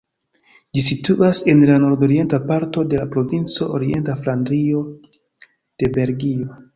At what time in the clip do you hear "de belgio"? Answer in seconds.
5.85-6.43